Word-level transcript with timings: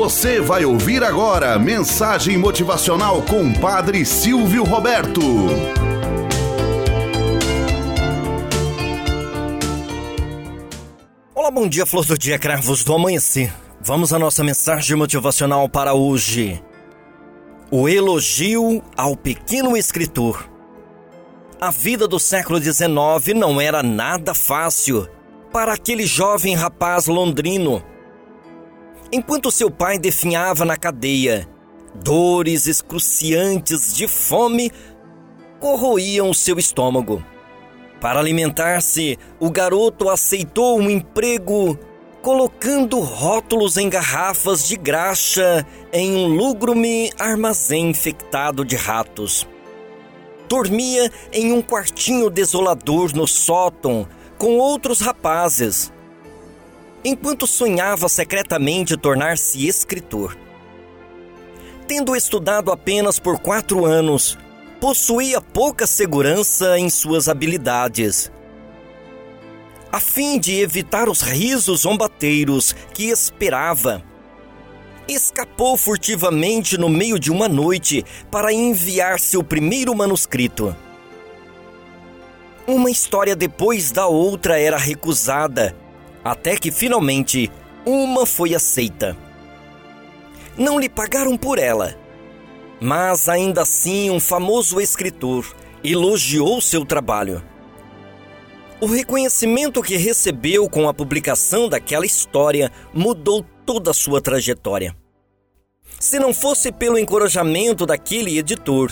Você 0.00 0.40
vai 0.40 0.64
ouvir 0.64 1.04
agora 1.04 1.58
mensagem 1.58 2.38
motivacional 2.38 3.20
com 3.20 3.52
Padre 3.52 4.02
Silvio 4.06 4.64
Roberto. 4.64 5.20
Olá, 11.34 11.50
bom 11.50 11.68
dia, 11.68 11.84
flor 11.84 12.06
do 12.06 12.16
dia, 12.16 12.38
cravos 12.38 12.82
do 12.82 12.94
amanhecer. 12.94 13.52
Vamos 13.78 14.14
à 14.14 14.18
nossa 14.18 14.42
mensagem 14.42 14.96
motivacional 14.96 15.68
para 15.68 15.92
hoje. 15.92 16.64
O 17.70 17.86
elogio 17.86 18.82
ao 18.96 19.14
pequeno 19.14 19.76
escritor. 19.76 20.48
A 21.60 21.70
vida 21.70 22.08
do 22.08 22.18
século 22.18 22.58
XIX 22.58 23.38
não 23.38 23.60
era 23.60 23.82
nada 23.82 24.32
fácil 24.32 25.06
para 25.52 25.74
aquele 25.74 26.06
jovem 26.06 26.54
rapaz 26.54 27.06
londrino 27.06 27.84
enquanto 29.12 29.50
seu 29.50 29.70
pai 29.70 29.98
definhava 29.98 30.64
na 30.64 30.76
cadeia. 30.76 31.48
Dores 31.94 32.66
excruciantes 32.66 33.94
de 33.94 34.06
fome 34.06 34.70
corroíam 35.58 36.32
seu 36.32 36.58
estômago. 36.58 37.24
Para 38.00 38.20
alimentar-se, 38.20 39.18
o 39.38 39.50
garoto 39.50 40.08
aceitou 40.08 40.78
um 40.78 40.88
emprego 40.88 41.78
colocando 42.22 43.00
rótulos 43.00 43.76
em 43.76 43.88
garrafas 43.88 44.66
de 44.66 44.76
graxa 44.76 45.66
em 45.92 46.14
um 46.14 46.26
lúgubre 46.28 47.10
armazém 47.18 47.90
infectado 47.90 48.64
de 48.64 48.76
ratos. 48.76 49.46
Dormia 50.48 51.10
em 51.32 51.52
um 51.52 51.62
quartinho 51.62 52.30
desolador 52.30 53.14
no 53.14 53.26
sótão 53.26 54.06
com 54.38 54.58
outros 54.58 55.00
rapazes 55.00 55.92
enquanto 57.04 57.46
sonhava 57.46 58.08
secretamente 58.08 58.96
tornar-se 58.96 59.66
escritor. 59.66 60.36
Tendo 61.86 62.14
estudado 62.14 62.70
apenas 62.70 63.18
por 63.18 63.38
quatro 63.38 63.84
anos, 63.84 64.38
possuía 64.80 65.40
pouca 65.40 65.86
segurança 65.86 66.78
em 66.78 66.88
suas 66.88 67.28
habilidades. 67.28 68.30
A 69.90 69.98
fim 69.98 70.38
de 70.38 70.60
evitar 70.60 71.08
os 71.08 71.20
risos 71.20 71.80
zombateiros 71.80 72.76
que 72.94 73.10
esperava, 73.10 74.02
escapou 75.08 75.76
furtivamente 75.76 76.78
no 76.78 76.88
meio 76.88 77.18
de 77.18 77.32
uma 77.32 77.48
noite 77.48 78.04
para 78.30 78.52
enviar 78.52 79.18
seu 79.18 79.42
primeiro 79.42 79.92
manuscrito. 79.94 80.76
Uma 82.68 82.90
história 82.90 83.34
depois 83.34 83.90
da 83.90 84.06
outra 84.06 84.60
era 84.60 84.76
recusada 84.76 85.74
até 86.24 86.56
que 86.56 86.70
finalmente 86.70 87.50
uma 87.84 88.26
foi 88.26 88.54
aceita. 88.54 89.16
Não 90.56 90.78
lhe 90.78 90.88
pagaram 90.88 91.36
por 91.36 91.58
ela, 91.58 91.96
mas 92.80 93.28
ainda 93.28 93.62
assim 93.62 94.10
um 94.10 94.20
famoso 94.20 94.80
escritor 94.80 95.46
elogiou 95.82 96.60
seu 96.60 96.84
trabalho. 96.84 97.42
O 98.80 98.86
reconhecimento 98.86 99.82
que 99.82 99.96
recebeu 99.96 100.68
com 100.68 100.88
a 100.88 100.94
publicação 100.94 101.68
daquela 101.68 102.06
história 102.06 102.70
mudou 102.94 103.44
toda 103.64 103.90
a 103.90 103.94
sua 103.94 104.20
trajetória. 104.20 104.96
Se 105.98 106.18
não 106.18 106.32
fosse 106.32 106.72
pelo 106.72 106.98
encorajamento 106.98 107.84
daquele 107.84 108.38
editor, 108.38 108.90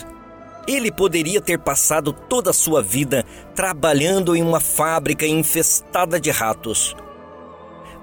ele 0.67 0.92
poderia 0.92 1.41
ter 1.41 1.59
passado 1.59 2.13
toda 2.13 2.51
a 2.51 2.55
sua 2.55 2.83
vida 2.83 3.25
trabalhando 3.55 4.37
em 4.37 4.42
uma 4.42 4.61
fábrica 4.61 5.27
infestada 5.27 6.20
de 6.20 6.31
ratos 6.31 6.95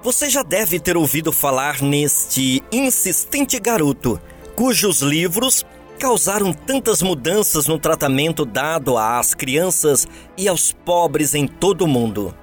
você 0.02 0.30
já 0.30 0.42
deve 0.42 0.78
ter 0.78 0.96
ouvido 0.96 1.32
falar 1.32 1.82
neste 1.82 2.62
insistente 2.70 3.58
garoto, 3.58 4.20
cujos 4.54 5.00
livros 5.00 5.64
causaram 5.98 6.52
tantas 6.52 7.02
mudanças 7.02 7.66
no 7.66 7.78
tratamento 7.78 8.44
dado 8.44 8.96
às 8.98 9.34
crianças 9.34 10.06
e 10.36 10.46
aos 10.48 10.72
pobres 10.72 11.34
em 11.34 11.46
todo 11.46 11.82
o 11.82 11.88
mundo. 11.88 12.34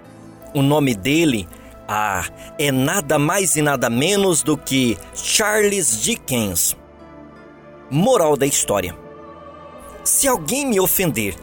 O 0.54 0.62
nome 0.62 0.96
dele, 0.96 1.48
ah, 1.88 2.26
é 2.58 2.72
nada 2.72 3.18
mais 3.20 3.56
e 3.56 3.62
nada 3.62 3.90
menos 3.90 4.44
do 4.44 4.58
que 4.58 4.98
Charles 5.14 6.02
Dickens. 6.02 6.76
Moral 7.90 8.36
da 8.36 8.46
história: 8.46 8.96
Se 10.04 10.28
alguém 10.28 10.66
me 10.66 10.80
ofender, 10.80 11.36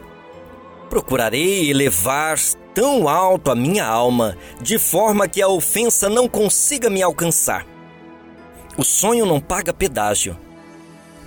procurarei 0.89 1.69
elevar 1.69 2.37
tão 2.73 3.07
alto 3.07 3.51
a 3.51 3.55
minha 3.55 3.85
alma, 3.85 4.37
de 4.61 4.77
forma 4.77 5.27
que 5.27 5.41
a 5.41 5.47
ofensa 5.47 6.09
não 6.09 6.27
consiga 6.27 6.89
me 6.89 7.01
alcançar. 7.01 7.65
O 8.77 8.83
sonho 8.83 9.25
não 9.25 9.39
paga 9.39 9.73
pedágio. 9.73 10.37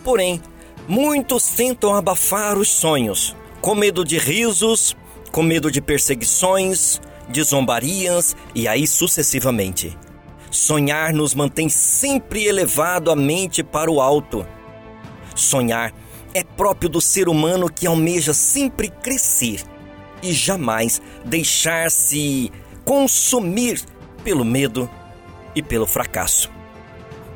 Porém, 0.03 0.41
muitos 0.89 1.47
tentam 1.49 1.95
abafar 1.95 2.59
os 2.59 2.69
sonhos, 2.69 3.37
com 3.61 3.75
medo 3.75 4.05
de 4.05 4.19
risos, 4.19 4.97
com 5.31 5.43
medo 5.43 5.71
de 5.71 5.81
perseguições, 5.81 7.01
de 7.29 7.43
zombarias 7.43 8.37
e 8.55 8.69
aí 8.69 8.87
sucessivamente. 8.87 9.97
Sonhar 10.51 11.13
nos 11.13 11.35
mantém 11.35 11.69
sempre 11.69 12.45
elevado 12.45 13.11
a 13.11 13.17
mente 13.17 13.63
para 13.63 13.91
o 13.91 14.01
alto. 14.01 14.47
Sonhar 15.35 15.93
é 16.33 16.45
próprio 16.45 16.89
do 16.89 17.01
ser 17.01 17.29
humano 17.29 17.71
que 17.71 17.87
almeja 17.87 18.33
sempre 18.33 18.89
crescer 18.89 19.65
e 20.25 20.33
jamais 20.33 21.01
deixar-se 21.25 22.51
consumir 22.85 23.81
pelo 24.25 24.45
medo 24.45 24.91
e 25.55 25.63
pelo 25.63 25.87
fracasso. 25.87 26.51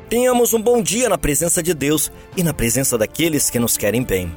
Tenhamos 0.09 0.53
um 0.55 0.61
bom 0.61 0.81
dia 0.81 1.07
na 1.07 1.17
presença 1.17 1.61
de 1.61 1.73
Deus 1.73 2.11
e 2.35 2.41
na 2.41 2.53
presença 2.53 2.97
daqueles 2.97 3.49
que 3.49 3.59
nos 3.59 3.77
querem 3.77 4.03
bem. 4.03 4.33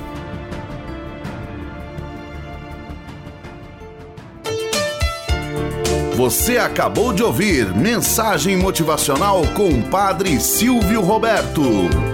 Você 6.14 6.58
acabou 6.58 7.12
de 7.12 7.22
ouvir 7.22 7.74
Mensagem 7.74 8.56
Motivacional 8.56 9.42
com 9.56 9.70
o 9.70 9.82
Padre 9.88 10.38
Silvio 10.38 11.00
Roberto. 11.00 12.11